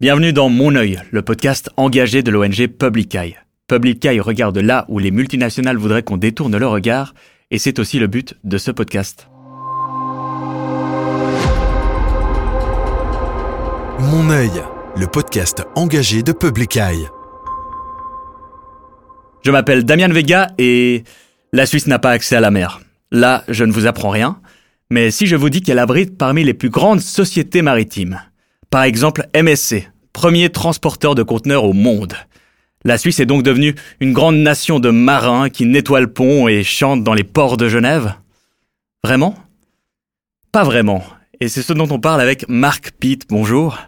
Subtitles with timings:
[0.00, 3.36] Bienvenue dans Mon œil, le podcast engagé de l'ONG Public Eye.
[3.66, 7.14] Public Eye regarde là où les multinationales voudraient qu'on détourne le regard,
[7.50, 9.28] et c'est aussi le but de ce podcast.
[13.98, 14.52] Mon œil,
[14.96, 17.08] le podcast engagé de Public Eye.
[19.44, 21.02] Je m'appelle Damien Vega et
[21.52, 22.78] la Suisse n'a pas accès à la mer.
[23.10, 24.40] Là, je ne vous apprends rien,
[24.90, 28.20] mais si je vous dis qu'elle abrite parmi les plus grandes sociétés maritimes,
[28.70, 32.14] par exemple, MSC, premier transporteur de conteneurs au monde.
[32.84, 36.62] La Suisse est donc devenue une grande nation de marins qui nettoient le pont et
[36.62, 38.14] chantent dans les ports de Genève
[39.02, 39.36] Vraiment?
[40.52, 41.04] Pas vraiment.
[41.40, 43.26] Et c'est ce dont on parle avec Marc Pitt.
[43.28, 43.78] Bonjour.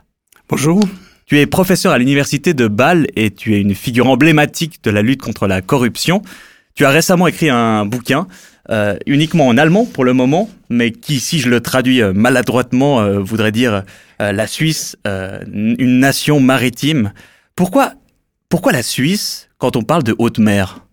[0.49, 0.83] Bonjour.
[1.27, 5.03] Tu es professeur à l'université de Bâle et tu es une figure emblématique de la
[5.03, 6.23] lutte contre la corruption.
[6.75, 8.27] Tu as récemment écrit un bouquin
[8.71, 13.01] euh, uniquement en allemand pour le moment, mais qui, si je le traduis euh, maladroitement,
[13.01, 13.83] euh, voudrait dire
[14.21, 17.15] la Suisse, une nation maritime.
[17.57, 17.95] Pourquoi,
[18.51, 20.85] pourquoi la Suisse quand on parle de haute mer?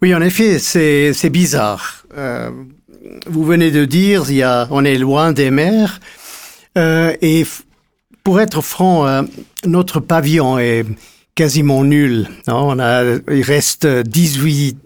[0.00, 2.06] Oui, en effet, c'est bizarre.
[3.26, 5.98] vous venez de dire, il on est loin des mers,
[6.76, 7.44] et
[8.22, 9.26] pour être franc,
[9.66, 10.86] notre pavillon est
[11.34, 12.28] quasiment nul.
[12.46, 14.76] On a, il reste 18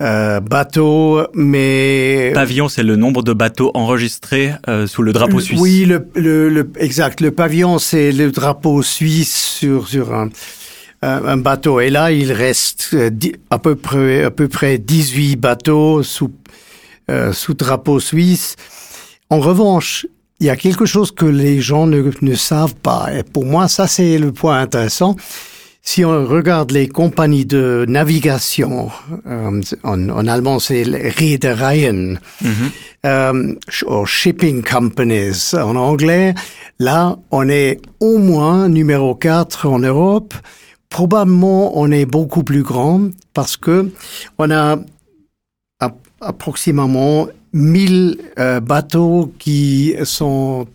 [0.00, 5.60] euh, bateaux, mais pavillon, c'est le nombre de bateaux enregistrés euh, sous le drapeau suisse.
[5.60, 7.20] Oui, le, le, le exact.
[7.20, 10.30] Le pavillon, c'est le drapeau suisse sur sur un,
[11.02, 11.80] un bateau.
[11.80, 13.10] Et là, il reste euh,
[13.50, 16.30] à peu près à peu près 18 bateaux sous
[17.10, 18.56] euh, sous drapeau suisse.
[19.30, 20.06] En revanche,
[20.40, 23.08] il y a quelque chose que les gens ne, ne savent pas.
[23.14, 25.16] Et pour moi, ça, c'est le point intéressant.
[25.90, 28.90] Si on regarde les compagnies de navigation,
[29.26, 30.82] euh, en, en, allemand c'est
[31.18, 32.70] Reedereien, mm -hmm.
[33.06, 36.34] euh, shipping companies en anglais,
[36.78, 40.34] là on est au moins numéro 4 en Europe.
[40.90, 43.00] Probablement on est beaucoup plus grand
[43.32, 43.90] parce que
[44.38, 44.76] on a
[46.20, 50.66] approximativement 1000 euh, bateaux qui sont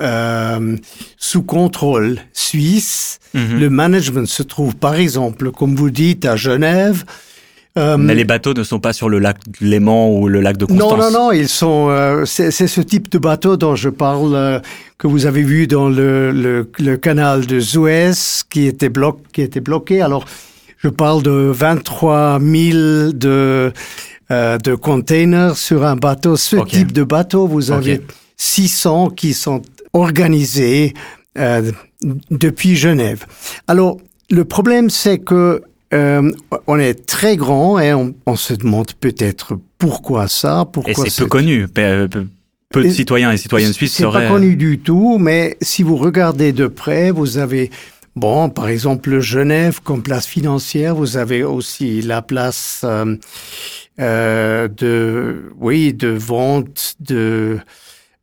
[0.00, 0.76] euh,
[1.16, 3.18] sous contrôle suisse.
[3.34, 3.58] Mhm.
[3.60, 7.04] Le management se trouve, par exemple, comme vous dites, à Genève.
[7.78, 10.64] Euh, Mais les bateaux ne sont pas sur le lac Léman ou le lac de
[10.64, 10.90] Constance.
[10.90, 11.88] Non, non, non, ils sont.
[11.88, 14.58] Euh, c'est ce type de bateau dont je parle euh,
[14.98, 18.10] que vous avez vu dans le, le, le canal de Suez
[18.50, 19.22] qui était bloqué.
[19.32, 20.00] Qui était bloqué.
[20.00, 20.24] Alors,
[20.78, 23.72] je parle de 23 000 de
[24.30, 26.36] euh, de containers sur un bateau.
[26.36, 28.00] Ce type de bateau, vous avez
[28.36, 29.62] 600 qui sont
[29.92, 30.94] organisés
[31.38, 31.70] euh,
[32.30, 33.26] depuis Genève.
[33.68, 33.98] Alors,
[34.30, 35.62] le problème, c'est que
[35.92, 36.30] euh,
[36.66, 41.06] on est très grand et on, on se demande peut-être pourquoi ça, pourquoi.
[41.06, 41.66] Et c'est peu connu.
[41.68, 42.08] Peu,
[42.70, 44.20] peu de citoyens et citoyennes suisses seraient.
[44.20, 47.70] C'est pas connu du tout, mais si vous regardez de près, vous avez
[48.16, 53.16] Bon, par exemple, Genève comme place financière, vous avez aussi la place euh,
[54.00, 57.58] euh, de, oui, de vente de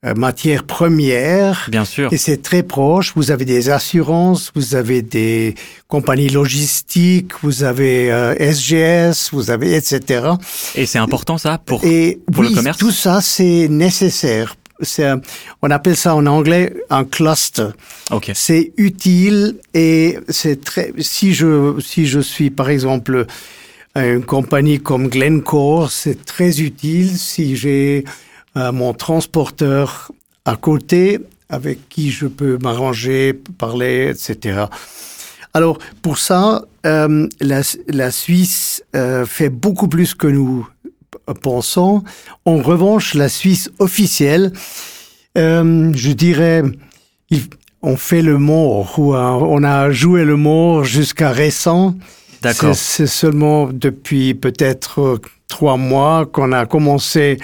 [0.05, 1.67] euh, matières premières.
[1.71, 2.13] Bien sûr.
[2.13, 3.13] Et c'est très proche.
[3.15, 5.55] Vous avez des assurances, vous avez des
[5.87, 10.27] compagnies logistiques, vous avez euh, SGS, vous avez etc.
[10.75, 12.77] Et c'est important ça pour, et, pour oui, le commerce.
[12.77, 14.55] Tout ça, c'est nécessaire.
[14.81, 15.11] C'est,
[15.63, 17.69] on appelle ça en anglais un cluster.
[18.11, 18.33] Okay.
[18.35, 20.93] C'est utile et c'est très.
[20.99, 23.25] Si je si je suis par exemple
[23.95, 28.05] une compagnie comme Glencore, c'est très utile si j'ai
[28.57, 30.11] euh, mon transporteur
[30.45, 31.19] à côté
[31.49, 34.65] avec qui je peux m'arranger, parler, etc.
[35.53, 40.67] Alors pour ça, euh, la, la, Suisse euh, fait beaucoup plus que nous
[41.41, 42.03] pensons.
[42.45, 44.51] En revanche, la Suisse officielle,
[45.37, 46.63] euh, je dirais,
[47.29, 47.41] il,
[47.81, 51.95] on fait le mort, ou on a joué le mort jusqu'à récent.
[52.41, 52.75] D'accord.
[52.75, 57.39] C'est seulement depuis peut-être trois mois qu'on a commencé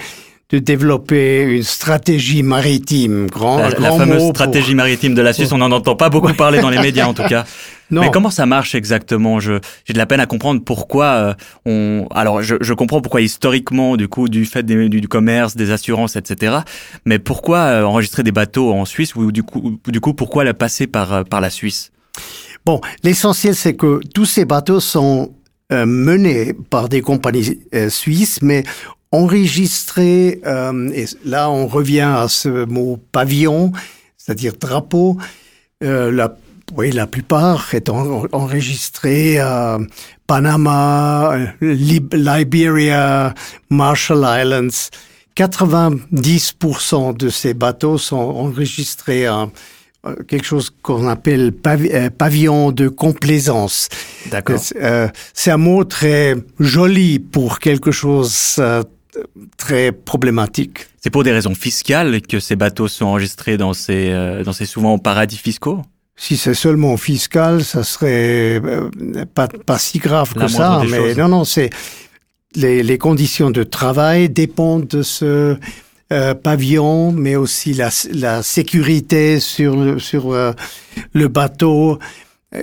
[0.54, 3.26] de développer une stratégie maritime.
[3.26, 4.76] Grand, la, grand la fameuse stratégie pour...
[4.76, 7.24] maritime de la Suisse, on n'en entend pas beaucoup parler dans les médias en tout
[7.24, 7.44] cas.
[7.90, 8.02] Non.
[8.02, 9.40] Mais comment ça marche exactement?
[9.40, 11.34] J'ai de la peine à comprendre pourquoi euh,
[11.66, 12.06] on.
[12.14, 15.72] Alors je, je, comprends pourquoi historiquement du coup du fait des, du, du, commerce, des
[15.72, 16.58] assurances, etc.
[17.04, 20.54] Mais pourquoi euh, enregistrer des bateaux en Suisse ou du coup du coup pourquoi la
[20.54, 21.90] passer par euh, par la Suisse?
[22.64, 25.32] Bon, l'essentiel c'est que tous ces bateaux sont
[25.70, 28.62] menés par des compagnies euh, suisses, mais
[29.14, 30.40] enregistrés.
[30.46, 33.72] Euh, et là, on revient à ce mot pavillon,
[34.16, 35.18] c'est-à-dire drapeau.
[35.80, 36.36] la
[36.76, 39.78] oui, la plupart étant enregistrés à
[40.26, 43.34] Panama, Lib Liberia,
[43.68, 44.88] Marshall Islands.
[45.36, 49.48] 90% de ces bateaux sont enregistrés à,
[50.06, 53.88] euh, quelque chose qu'on appelle pavi- euh, pavillon de complaisance.
[54.30, 54.58] D'accord.
[54.80, 58.82] Euh, c'est un mot très joli pour quelque chose euh,
[59.56, 60.86] très problématique.
[61.02, 64.66] C'est pour des raisons fiscales que ces bateaux sont enregistrés dans ces, euh, dans ces
[64.66, 65.82] souvent paradis fiscaux?
[66.16, 68.88] Si c'est seulement fiscal, ça serait euh,
[69.34, 70.82] pas, pas si grave La que ça.
[70.88, 71.18] Mais choses.
[71.18, 71.70] non, non, c'est
[72.54, 75.56] les, les conditions de travail dépendent de ce
[76.12, 80.52] euh, pavillon, mais aussi la, la sécurité sur le, sur euh,
[81.14, 81.98] le bateau.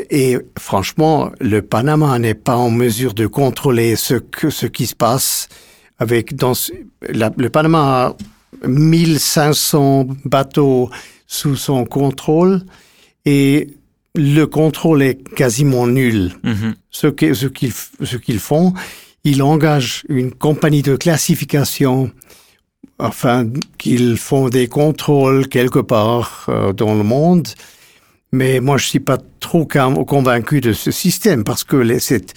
[0.09, 4.95] Et franchement, le Panama n'est pas en mesure de contrôler ce que ce qui se
[4.95, 5.49] passe
[6.01, 6.53] avec dans
[7.09, 10.89] la- le Panama a 1500 bateaux
[11.27, 12.61] sous son contrôle
[13.25, 13.69] et
[14.15, 16.31] le contrôle est quasiment nul.
[16.43, 16.75] Mhm.
[16.89, 18.73] Ce qu'ils ce qu'ils font,
[19.23, 22.11] ils engagent une compagnie de classification
[22.99, 27.47] afin qu'ils font des contrôles quelque part euh, dans le monde.
[28.33, 32.33] Mais moi, je suis pas trop convaincu de ce système parce que les, cette-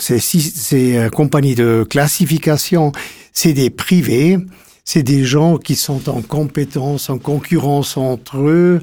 [0.00, 2.92] ces, sy- ces euh, compagnies de classification,
[3.32, 4.38] c'est des privés,
[4.84, 8.80] c'est des gens qui sont en compétence, en concurrence entre eux,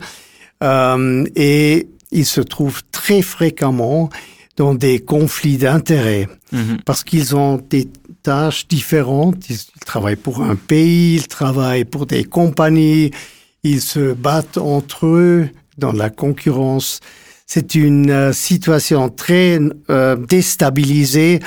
[0.64, 4.10] euh, et ils se trouvent très fréquemment
[4.58, 6.80] dans des conflits d'intérêts Mhm.
[6.84, 7.88] parce qu'ils ont des
[8.24, 9.50] tâches différentes.
[9.50, 13.12] Ils travaillent pour un pays, ils travaillent pour des compagnies,
[13.64, 17.00] ils se battent entre eux dans la concurrence.
[17.52, 19.60] C'est une euh, situation très
[19.90, 21.40] euh, déstabilisée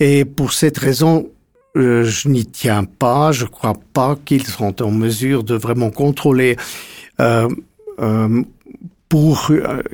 [0.00, 1.28] et pour cette raison,
[1.76, 3.30] euh, je n'y tiens pas.
[3.30, 6.56] Je crois pas qu'ils sont en mesure de vraiment contrôler
[7.20, 7.48] euh,
[9.08, 9.52] pour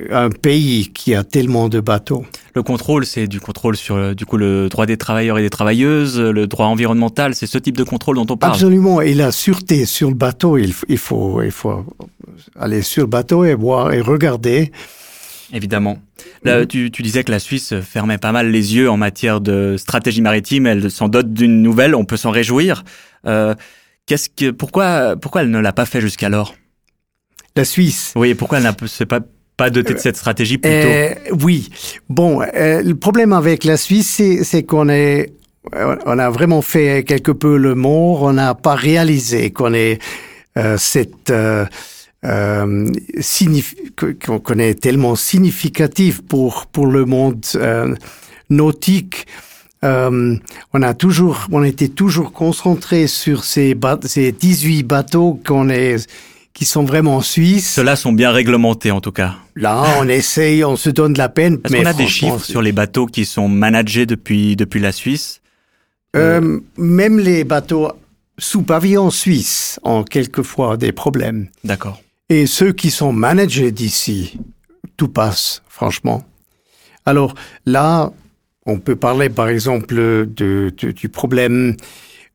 [0.09, 2.25] un pays qui a tellement de bateaux.
[2.55, 6.19] Le contrôle, c'est du contrôle sur du coup le droit des travailleurs et des travailleuses,
[6.19, 8.53] le droit environnemental, c'est ce type de contrôle dont on parle.
[8.53, 8.99] Absolument.
[8.99, 11.85] Et la sûreté sur le bateau, il faut, il faut
[12.59, 14.71] aller sur le bateau et voir et regarder.
[15.53, 15.99] Évidemment.
[16.43, 19.75] Là, tu, tu disais que la Suisse fermait pas mal les yeux en matière de
[19.77, 20.65] stratégie maritime.
[20.65, 22.83] Elle s'en dote d'une nouvelle, on peut s'en réjouir.
[23.27, 23.53] Euh,
[24.05, 26.55] qu'est-ce que, pourquoi, pourquoi elle ne l'a pas fait jusqu'alors?
[27.55, 28.11] La Suisse.
[28.15, 29.21] Oui, pourquoi elle n'a s'est pas
[29.57, 30.87] pas dotée de cette stratégie plus tôt?
[30.87, 31.69] Euh, oui.
[32.09, 35.31] Bon, euh, le problème avec la Suisse, c'est, c'est qu'on est,
[35.73, 38.23] on a vraiment fait quelque peu le mort.
[38.23, 39.99] On n'a pas réalisé qu'on est
[40.57, 41.31] euh, cette
[42.25, 42.91] euh,
[44.25, 47.95] qu'on est tellement significatif pour pour le monde euh,
[48.49, 49.27] nautique.
[49.83, 50.35] Euh,
[50.73, 56.09] on a toujours, on était toujours concentré sur ces, ces 18 bateaux qu'on est,
[56.53, 57.73] qui sont vraiment suisses.
[57.73, 59.35] Ceux-là sont bien réglementés en tout cas.
[59.55, 61.59] Là, on essaye, on se donne de la peine.
[61.63, 65.41] Est-ce qu'on a des chiffres sur les bateaux qui sont managés depuis depuis la Suisse?
[66.15, 67.91] Euh, même les bateaux
[68.37, 71.47] sous pavillon suisse ont quelquefois des problèmes.
[71.63, 72.01] D'accord.
[72.29, 74.39] Et ceux qui sont managés d'ici,
[74.97, 76.23] tout passe, franchement.
[77.05, 77.35] Alors
[77.65, 78.11] là,
[78.65, 81.75] on peut parler par exemple de, de- du problème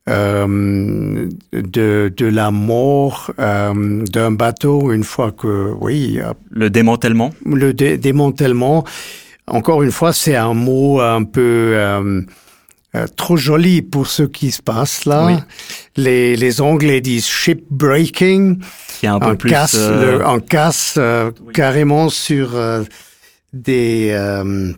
[0.07, 7.31] euh, de, de la mort euh, d'un bateau une fois que, oui, Le démantèlement.
[7.45, 8.85] le dé- démantèlement.
[9.47, 12.21] Encore une fois, c'est un mot un peu euh,
[12.95, 15.25] euh, trop joli pour ce qui se passe là.
[15.25, 15.33] Oui.
[15.95, 18.59] Les, les Anglais disent shipbreaking.
[18.99, 22.83] qui est un peu On plus casse, euh, le- on casse euh, carrément sur euh,
[23.53, 24.71] des, euh,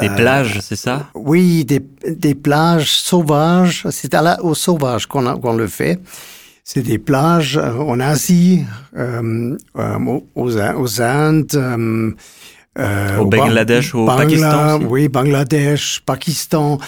[0.00, 1.10] des plages, c'est ça?
[1.14, 3.86] Oui, des, des plages sauvages.
[3.90, 5.98] C'est à la, au sauvage qu'on a- qu'on le fait.
[6.64, 8.64] C'est des plages en Asie,
[8.96, 12.14] euh, euh, aux, aux Indes,
[12.78, 14.84] euh, Au Ba- Bangladesh, au Bangla- Pakistan aussi.
[14.86, 16.78] Oui, Bangladesh, Pakistan.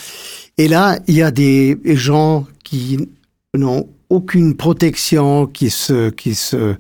[0.59, 3.09] Et là, il y a des gens qui
[3.55, 6.75] n'ont aucune protection, qui se, qui se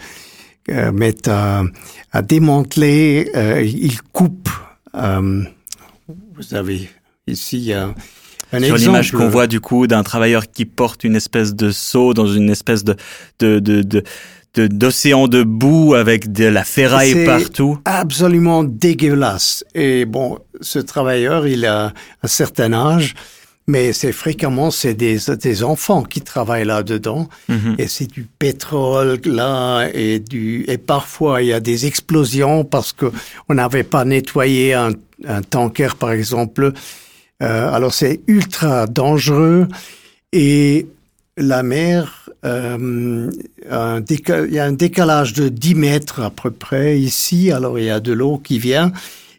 [0.70, 1.62] euh, mettent à,
[2.12, 4.49] à démanteler, euh, ils coupent.
[6.37, 6.88] vous avez
[7.26, 7.94] ici un,
[8.52, 8.80] un Sur exemple.
[8.80, 12.50] l'image qu'on voit du coup d'un travailleur qui porte une espèce de seau dans une
[12.50, 12.94] espèce de
[13.40, 14.04] de de de de-
[14.61, 17.78] d'océan de boue avec de la ferraille partout.
[17.84, 19.64] absolument dégueulasse.
[19.75, 21.92] Et bon, ce travailleur, il a
[22.23, 23.14] un certain âge,
[23.66, 27.28] mais c'est fréquemment c'est des, des enfants qui travaillent là-dedans.
[27.49, 27.76] Mhm.
[27.78, 32.92] Et c'est du pétrole là et du et parfois il y a des explosions parce
[32.92, 33.06] que
[33.49, 34.90] on n'avait pas nettoyé un,
[35.26, 36.73] un tanker par exemple.
[37.42, 39.66] Euh, alors c'est ultra dangereux
[40.32, 40.87] et
[41.36, 43.30] la mer, euh,
[43.70, 47.50] un il y a un décalage de 10 mètres à peu près ici.
[47.50, 48.92] Alors il y a de l'eau qui vient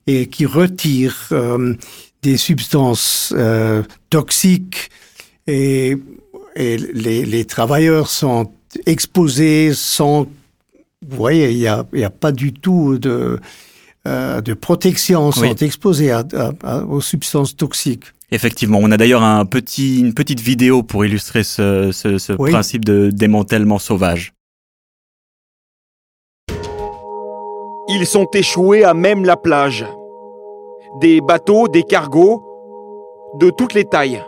[0.07, 1.73] et qui retire euh,
[2.21, 4.89] des substances euh, toxiques
[5.47, 5.95] et,
[6.55, 8.51] et les, les travailleurs sont
[8.85, 10.27] exposés sans
[11.07, 13.39] vous voyez, il n'y a, a pas du tout de,
[14.07, 15.53] euh, de protection, sont Oui.
[15.61, 18.05] exposés à, à- à- aux substances toxiques.
[18.31, 22.51] Effectivement, on a d'ailleurs un petit, une petite vidéo pour illustrer ce, ce, ce Oui.
[22.51, 24.33] principe de démantèlement sauvage.
[27.87, 29.85] Ils sont échoués à même la plage.
[31.01, 32.41] Des bateaux, des cargos,
[33.39, 34.23] de toutes les tailles.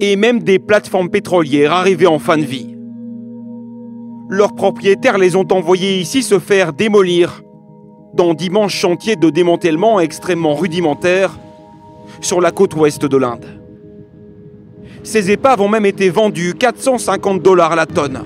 [0.00, 2.76] Et même des plateformes pétrolières arrivées en fin de vie.
[4.28, 7.42] Leurs propriétaires les ont envoyés ici se faire démolir
[8.14, 11.38] dans d'immenses chantiers de démantèlement extrêmement rudimentaires
[12.24, 13.44] sur la côte ouest de l'Inde.
[15.02, 18.22] Ces épaves ont même été vendues 450 dollars la tonne.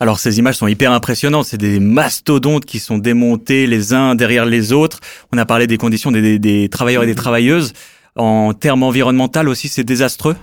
[0.00, 4.44] Alors ces images sont hyper impressionnantes, c'est des mastodontes qui sont démontés les uns derrière
[4.46, 5.00] les autres.
[5.32, 7.72] On a parlé des conditions des, des- des travailleurs et des travailleuses.
[8.16, 10.36] En termes environnementaux aussi, c'est désastreux?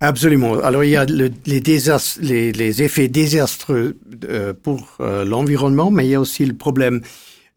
[0.00, 0.60] Absolument.
[0.62, 3.96] Alors il y a le- les, désastres, les, les effets désastreux
[4.28, 7.00] euh, pour euh, l'environnement, mais il y a aussi le problème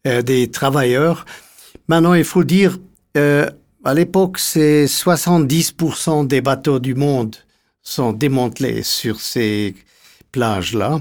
[0.06, 1.26] euh, des travailleurs.
[1.88, 2.78] Maintenant, il faut dire,
[3.16, 3.46] euh,
[3.84, 7.36] à l'époque, c'est 70% des bateaux du monde
[7.82, 9.74] sont démantelés sur ces
[10.32, 11.00] plages-là.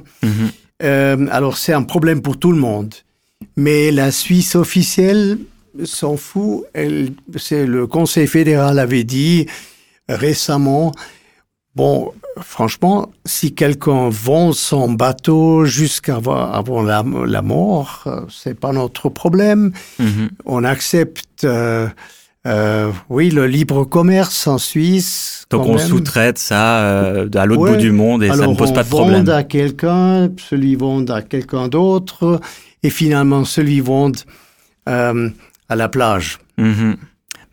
[0.82, 2.94] Euh, alors c'est un problème pour tout le monde.
[3.58, 5.40] Mais la Suisse officielle
[5.84, 6.64] s'en fout.
[6.74, 9.46] Elle, c'est le Conseil fédéral avait dit
[10.08, 10.94] récemment,
[11.76, 18.72] bon, franchement, si quelqu'un vend son bateau jusqu'avant avant la, la mort, euh, c'est pas
[18.72, 19.72] notre problème.
[20.00, 20.30] Mhm.
[20.46, 21.88] On accepte, euh,
[22.48, 25.46] euh, oui, le libre commerce en Suisse.
[25.50, 27.72] Donc on sous-traite ça euh, à l'autre Ouais.
[27.72, 29.26] bout du monde et ça ne pose on pas de problème.
[29.26, 32.40] vend à quelqu'un, celui vend à quelqu'un d'autre,
[32.84, 34.12] et finalement celui vend
[34.88, 35.30] euh,
[35.68, 36.38] à la plage.
[36.58, 36.96] Mhm.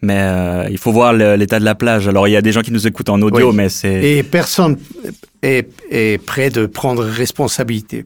[0.03, 2.07] Mais euh, il faut voir l'état de la plage.
[2.07, 3.57] Alors il y a des gens qui nous écoutent en audio, Oui.
[3.57, 4.77] mais c'est Et personne
[5.43, 8.05] est, est prêt de prendre responsabilité.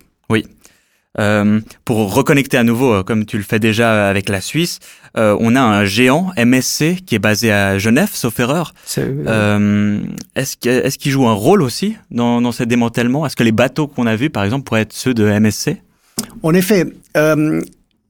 [1.19, 4.79] Euh, pour reconnecter à nouveau, euh, comme tu le fais déjà avec la Suisse,
[5.17, 8.75] euh, on a un géant MSC qui est basé à Genève, sauf erreur.
[8.85, 9.99] C'est- Euh,
[10.37, 13.51] est-ce que- est-ce qu'il joue un rôle aussi dans, dans ces démantèlements Est-ce que les
[13.51, 15.79] bateaux qu'on a vus, par exemple, pourraient être ceux de MSC
[16.45, 16.87] En effet,
[17.17, 17.61] euh,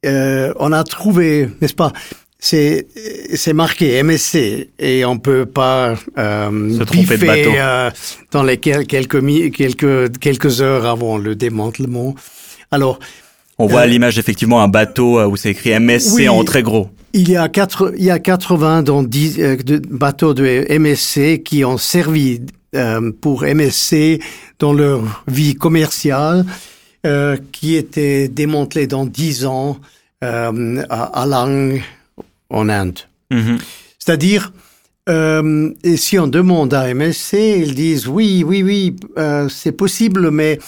[0.05, 1.95] euh, on a trouvé, n'est-ce pas,
[2.39, 2.87] c'est
[3.35, 7.51] c'est marqué MSC et on peut pas euh, Se tromper de bateau.
[7.57, 7.91] euh,
[8.31, 9.23] dans les quel- quelques
[9.55, 12.15] quelques quelques heures avant le démantèlement.
[12.71, 12.99] Alors,
[13.59, 16.29] On voit à Euh, l'image effectivement un bateau euh, où c'est écrit MSC Oui.
[16.29, 16.89] en très gros.
[17.13, 21.43] Il y a quatre, il y a 80 dans 10 euh, de bateaux de MSC
[21.43, 22.41] qui ont servi
[22.75, 24.21] euh, pour MSC
[24.61, 26.47] dans leur vie commerciale,
[27.07, 29.79] euh, qui étaient démantelés dans 10 ans
[30.23, 31.81] à Alang
[32.51, 32.99] en Inde.
[33.31, 33.59] Mhm.
[33.99, 34.53] C'est-à-dire,
[35.09, 38.97] et si on demande à MSC, ils disent oui, oui, oui,
[39.49, 40.59] c'est possible, mais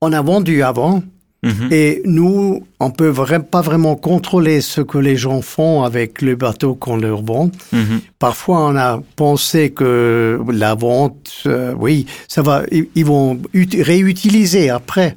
[0.00, 1.02] on a vendu avant.
[1.42, 1.68] Mhm.
[1.70, 6.36] Et nous, on peut vra- pas vraiment contrôler ce que les gens font avec le
[6.36, 7.50] bateau qu'on leur vend.
[7.72, 8.00] Mhm.
[8.18, 14.68] Parfois, on a pensé que la vente, euh, oui, ça va, ils, vont ut- réutiliser
[14.68, 15.16] après.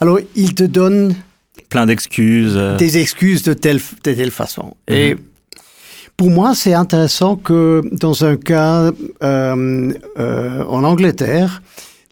[0.00, 1.14] Alors, ils te donnent
[1.68, 2.54] Plein d'excuses.
[2.56, 2.76] euh.
[2.76, 4.74] des excuses de telle, de telle façon.
[4.88, 5.14] Et
[6.16, 8.90] pour moi, c'est intéressant que dans un cas
[9.22, 11.62] euh, euh, en Angleterre,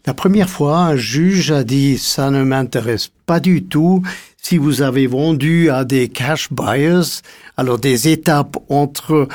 [0.09, 4.01] la première fois, un juge a dit ça ne m'intéresse pas du tout
[4.41, 7.21] si vous avez vendu à des cash buyers.
[7.57, 9.27] Alors des étapes entre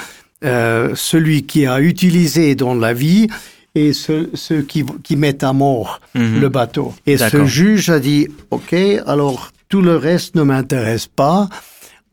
[0.44, 3.28] euh, celui qui a utilisé dans la vie
[3.76, 6.40] et ceux, ceux qui, qui mettent à mort Mhm.
[6.40, 6.92] le bateau.
[7.06, 8.74] Et ce juge a dit, OK,
[9.06, 11.48] alors tout le reste ne m'intéresse pas.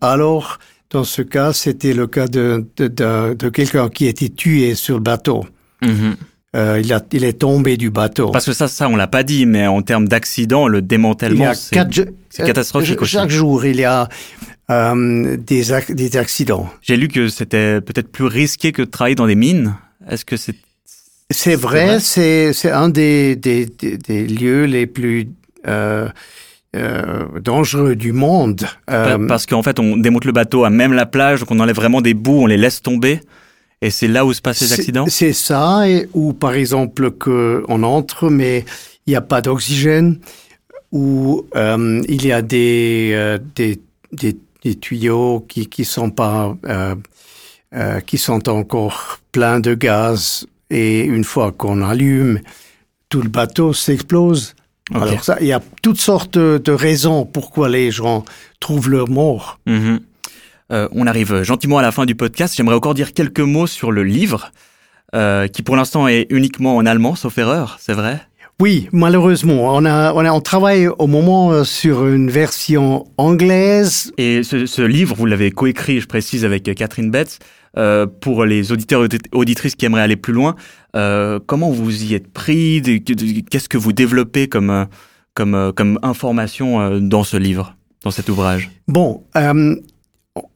[0.01, 0.59] Alors,
[0.91, 4.95] dans ce cas, c'était le cas de, de, de, de quelqu'un qui été tué sur
[4.97, 5.45] le bateau.
[5.81, 6.15] Mhm.
[6.53, 8.29] Euh, il, a, il est tombé du bateau.
[8.29, 11.75] Parce que ça, ça, on l'a pas dit, mais en termes d'accident, le démantèlement, c'est
[12.45, 13.11] catastrophique euh, aussi.
[13.13, 14.09] Chaque jour, il y a
[14.69, 16.69] euh, des, ac- des accidents.
[16.81, 19.75] J'ai lu que c'était peut-être plus risqué que de travailler dans des mines.
[20.09, 20.55] Est-ce que c'est
[21.29, 25.29] C'est vrai c'est un des, des, des, des lieux les plus
[25.67, 26.09] euh,
[26.75, 28.65] euh, dangereux du monde.
[28.87, 31.59] Pa- Euh, Parce qu'en fait, on démonte le bateau à même la plage, donc on
[31.61, 33.21] enlève vraiment des bouts, on les laisse tomber,
[33.81, 35.05] et c'est là où se passent les accidents?
[35.07, 38.65] C'est ça, et, ou par exemple que on entre, mais
[39.05, 40.19] il n'y a pas d'oxygène,
[40.91, 46.55] ou euh, il y a des, euh, des, des, des tuyaux qui qui sont pas
[46.65, 46.95] euh,
[47.73, 52.39] euh, qui sont encore pleins de gaz, et une fois qu'on allume,
[53.09, 54.55] tout le bateau s'explose.
[54.93, 58.25] Alors ça, il y a toutes sortes de, raisons pourquoi les gens
[58.59, 59.59] trouvent leur mort.
[59.65, 60.01] Mhm.
[60.71, 62.55] Euh, on arrive gentiment à la fin du podcast.
[62.55, 64.51] J'aimerais encore dire quelques mots sur le livre,
[65.13, 68.21] euh, qui pour l'instant est uniquement en allemand, sauf erreur, c'est vrai?
[68.59, 69.75] Oui, malheureusement.
[69.75, 74.13] On, a, on, a, on travaille au moment euh, sur une version anglaise.
[74.17, 77.39] Et ce, ce livre, vous l'avez coécrit, je précise, avec Catherine Betts.
[77.77, 80.57] Euh, pour les auditeurs et auditrices qui aimeraient aller plus loin,
[80.95, 82.81] euh, comment vous y êtes pris?
[83.49, 84.87] Qu'est-ce que vous développez comme,
[85.35, 88.69] comme, comme information dans ce livre, dans cet ouvrage?
[88.89, 89.23] Bon,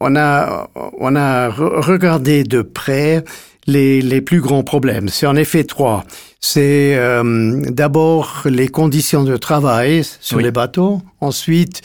[0.00, 0.68] on a,
[0.98, 3.24] on a regardé de près
[3.66, 5.08] les, les plus grands problèmes.
[5.08, 6.04] C'est en effet trois.
[6.40, 11.82] C'est euh, d'abord les conditions de travail sur les bateaux, ensuite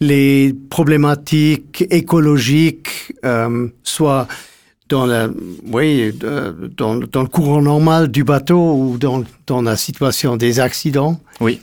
[0.00, 4.26] les problématiques écologiques, euh, soit
[4.88, 5.28] dans la,
[5.72, 6.12] oui,
[6.76, 11.20] dans, dans, le courant normal du bateau ou dans, dans la situation des accidents.
[11.40, 11.60] Oui.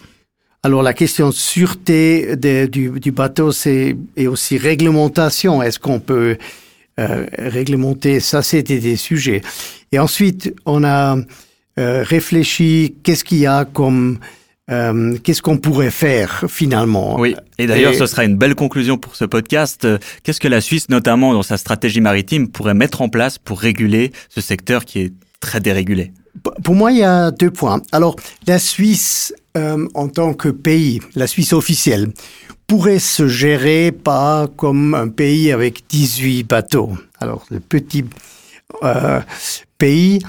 [0.62, 5.64] Alors la question de sûreté du, du, bateau, c'est et aussi réglementation.
[5.64, 6.38] Est-ce qu'on peut
[7.00, 8.20] euh, réglementer?
[8.20, 9.42] Ça, c'était des sujets.
[9.94, 11.18] Et ensuite, on a
[11.80, 14.20] euh, réfléchi qu'est-ce qu'il y a comme
[14.70, 17.18] euh, qu'est-ce qu'on pourrait faire finalement?
[17.18, 19.88] Oui, et d'ailleurs, ce sera une belle conclusion pour ce podcast.
[20.24, 24.12] Qu'est-ce que la Suisse, notamment dans sa stratégie maritime, pourrait mettre en place pour réguler
[24.28, 26.12] ce secteur qui est très dérégulé?
[26.64, 27.82] Pour moi, il y a deux points.
[27.92, 28.16] Alors,
[28.48, 32.12] la Suisse euh, en tant que pays, la Suisse officielle,
[32.68, 36.92] pourrait se gérer pas comme un pays avec 18 bateaux.
[37.20, 38.06] Alors, le petit
[38.84, 39.20] euh,
[39.80, 40.20] pays,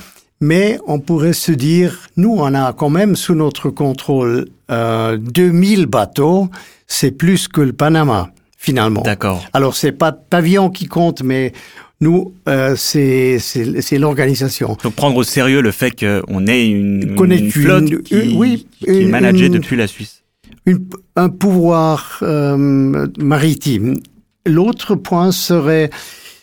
[0.41, 5.85] mais on pourrait se dire, nous, on a quand même sous notre contrôle euh, 2000
[5.85, 6.49] bateaux,
[6.87, 9.03] c'est plus que le Panama, finalement.
[9.03, 9.45] D'accord.
[9.53, 11.53] Alors, c'est pas pavillon qui compte, mais
[12.01, 14.77] nous, euh, c'est l'organisation.
[14.83, 19.05] Donc prendre au sérieux le fait qu'on ait une, une flotte qui, oui, qui est
[19.05, 20.23] managée depuis la Suisse.
[20.65, 24.01] Une, un pouvoir euh, maritime.
[24.47, 25.91] L'autre point serait,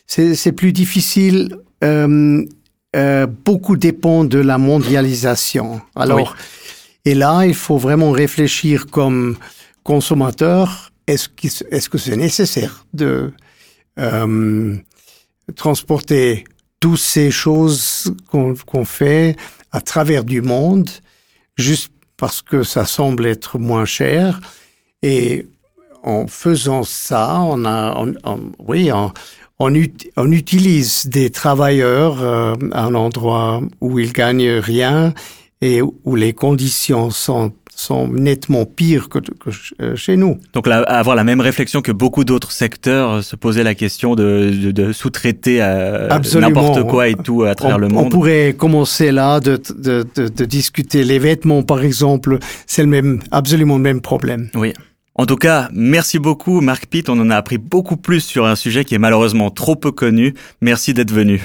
[0.06, 1.58] c'est plus difficile.
[1.84, 5.82] Euh, beaucoup dépend de la mondialisation.
[5.96, 6.36] Alors,
[7.06, 9.38] et là, il faut vraiment réfléchir comme
[9.84, 10.92] consommateur.
[11.08, 13.32] Est-ce qu est-ce que c'est nécessaire de
[15.56, 16.46] transporter
[16.80, 19.36] toutes ces choses qu'on fait
[19.72, 20.90] à travers du monde
[21.57, 24.40] juste parce que ça semble être moins cher.
[25.03, 25.46] Et
[26.03, 28.05] en faisant ça, on a,
[28.60, 28.92] oui,
[29.60, 35.14] on, utilise des travailleurs euh, à un endroit où ils gagnent rien
[35.61, 40.39] et où les conditions sont sont nettement pires que, que, euh, chez nous.
[40.53, 44.15] Donc là, avoir la même réflexion que beaucoup d'autres secteurs, euh, se poser la question
[44.15, 45.59] de, de, de sous-traiter
[46.39, 48.07] n'importe quoi et tout à travers on, le monde.
[48.07, 52.39] On pourrait commencer là de, de, de, de discuter les vêtements, par exemple.
[52.65, 54.50] C'est le même, absolument le même problème.
[54.55, 54.74] Oui.
[55.13, 58.55] En tout cas, merci beaucoup Marc Pitt, on en a appris beaucoup plus sur un
[58.55, 60.33] sujet qui est malheureusement trop peu connu.
[60.61, 61.43] Merci d'être venu.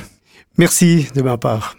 [0.56, 1.76] Merci de ma part.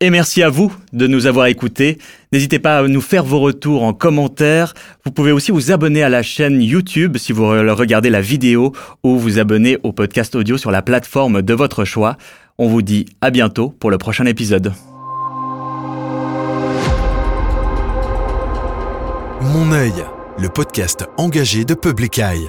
[0.00, 1.98] Et merci à vous de nous avoir écoutés.
[2.32, 4.74] N'hésitez pas à nous faire vos retours en commentaire.
[5.04, 9.18] Vous pouvez aussi vous abonner à la chaîne YouTube si vous regardez la vidéo ou
[9.18, 12.16] vous abonner au podcast audio sur la plateforme de votre choix.
[12.58, 14.72] On vous dit à bientôt pour le prochain épisode.
[19.40, 20.04] Mon œil,
[20.38, 22.48] le podcast engagé de Public Eye.